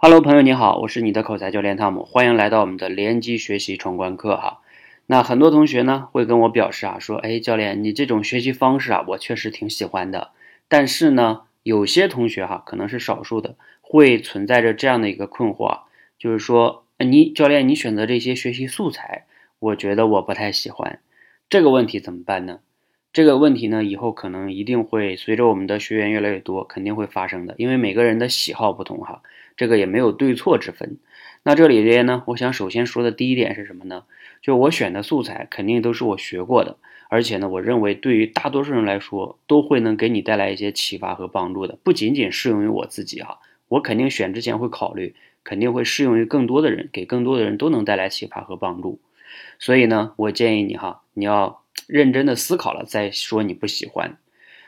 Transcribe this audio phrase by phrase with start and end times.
[0.00, 4.60] Hello，朋友你好，我是你的口才教练汤姆，欢迎来到我们的联机学习闯关课哈。
[5.06, 10.30] 那很多同学呢会跟我表示啊，说，哎，教练，你这种学习方式啊，我确实挺喜欢的。
[10.68, 15.80] 但是呢，有些同学哈，可能是少数的，会存在着这样的一个困惑，
[16.16, 19.26] 就是说，你教练，你选择这些学习素材，
[19.58, 21.00] 我觉得我不太喜欢。
[21.50, 22.60] 这个问题怎么办呢？
[23.10, 27.54] 这个问题呢，以后可能一定会随着我们的学员越来越多，肯定会发生的。
[27.58, 29.22] 因为每个人的喜好不同哈，
[29.56, 30.98] 这个也没有对错之分。
[31.42, 34.04] 那这里边呢，我想首先说的第一点是什么呢？
[34.42, 36.76] 就我选的素材肯定都是我学过的，
[37.08, 41.78] 而且呢，我认为对于大多数人来说，都会能给你带来一些启发和帮助的。
[41.82, 43.38] 不仅仅适用于我自己哈，
[43.68, 49.00] 我肯定选之前会考虑，肯定会适用于更多的人，给更多的人都能带来启发和帮助。
[49.58, 51.62] 所以呢，我建议你哈，你要。
[51.86, 54.18] 认真的思考了再说你不喜欢，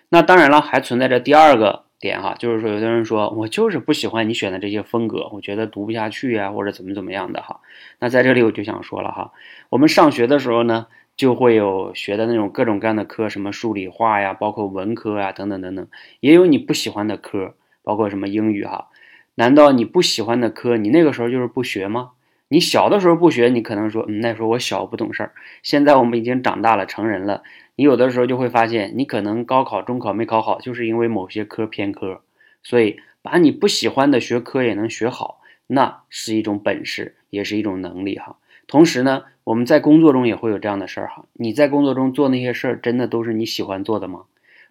[0.08, 7.60] 那当然了，还存在着第二个点哈，就是说有的人说我就是不喜欢你选的这些风格，我觉得读不下去呀，或者怎么怎么样的哈。
[7.98, 9.32] 那在这里我就想说了哈，
[9.68, 15.86] 我们上学的时候呢，就会有学的那种各种各样的科，什么数理化呀，包括文科啊等等等等，
[16.20, 18.88] 也有你不喜欢的科，包括什么英语哈。
[19.34, 22.12] 难道你不喜欢的科，你那个时候就是不学吗？
[22.52, 25.32] 你小的时候不学，你可能说，嗯，那时候我小不懂事儿。
[25.62, 27.44] 现在我们已经长大了，成人了。
[27.76, 32.22] 你有的时候就会发现，你可能高考、中考没考好，就是因为某些科偏科。
[32.64, 38.38] 所以，把你不喜欢的学科也能学好，那是一种本事，也是一种能力哈。
[38.66, 41.26] 同时呢，我们在工作中也会有这样的事儿哈。
[41.34, 44.24] 你在工作中做那些事儿，真的都是你喜欢做的吗？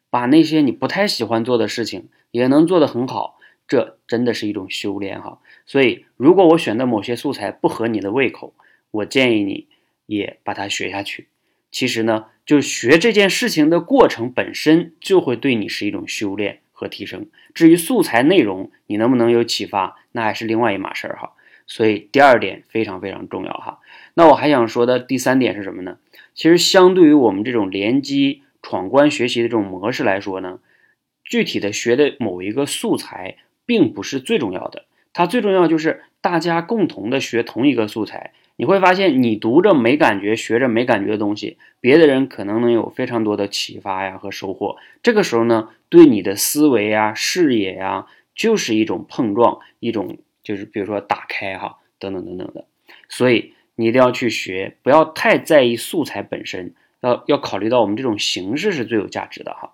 [0.09, 3.37] 把那些你不太喜欢做的事情，也能做得很好。
[3.69, 8.55] 这真的是一种修炼哈，所以如果我选的某些素材不合你的胃口，
[8.89, 9.67] 我建议你
[10.07, 11.27] 也把它学下去。
[11.69, 17.27] 其实呢，就学这件事情的过程本身就会对你是一种修炼和提升。
[17.53, 21.33] 至于素材内容你能不能有启发，那还是另外一码事儿哈。
[21.67, 23.81] 所以第二点非常非常重要哈。
[24.15, 25.99] 那我还想说的第三点是什么呢？
[26.33, 30.57] 其实相对于我们这种联机闯关学习的这种模式来说呢，
[31.23, 33.37] 具体的学的某一个素材。
[33.69, 38.33] 并不是最重要的，它最重要就是大家共同的学同一个素材。
[38.55, 44.77] 你会发现，你读着没感觉，学着没感觉的东西，别的人可能能有非常多的启发呀和收获。
[45.03, 52.65] 这个时候呢，对你的思维啊、视野呀，就是一种碰撞，一种就是比如说打开哈，等等等等的。
[53.07, 59.73] 所以你一定要去学，不要太在意素材本身，要要考虑到我们这种形式是最有价值的哈。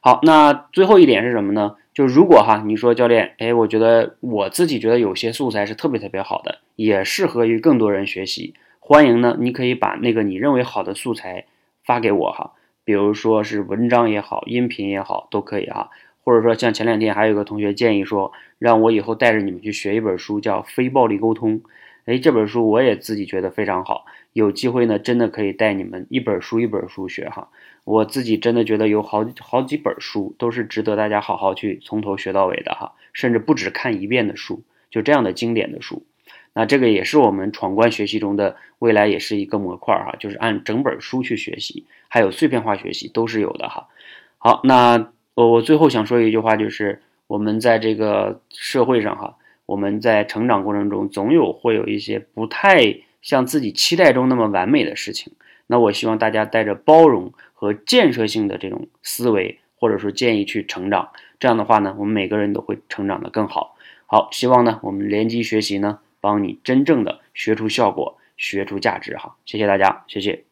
[0.00, 1.76] 好，那最后一点是什么呢？
[1.98, 8.54] 就如果哈，你说教练，哎，我觉得我自己觉得有些素材是特别特别好的，也适合于更多人学习。
[8.78, 11.46] 欢迎呢，你可以把那个你认为好的素材
[11.84, 12.52] 发给我哈，
[12.84, 15.90] 比如说是文章也好，音频也好，都可以哈。
[16.22, 18.30] 或者说像前两天还有个同学建议说，
[18.60, 21.60] 让我以后带着你们去学一本书，叫《非暴力沟通》。
[22.04, 27.48] 哎，这本书我也自己觉得非常好，有机会呢，真的可以带你们一本书一本书学哈。
[27.84, 36.04] 我自己真的觉得有好好几本书都是值得大家好好去从头学到尾的哈，甚至不止看一遍的书，就这样的经典的书。
[36.52, 43.88] 那这个也是我们闯关学习中的未来也是一个模块哈，就是按整本书去学习，还有碎片化学习都是有的哈。
[44.38, 49.36] 好，那我我最后想说一句话，就是我们在这个社会上哈。
[49.66, 55.32] 我们在成长过程中，总有会有一些不太像自己期待中那么完美的事情。
[55.66, 61.10] 那我希望大家带着包容和建设性的这种思维，或者说建议去成长。
[61.38, 63.76] 这样的话呢，我们每个人都会成长的更好。
[64.06, 69.16] 好，希望呢，我们联机学习呢，帮你真正的学出效果，学出价值。
[69.16, 70.47] 哈，谢谢大家，谢谢。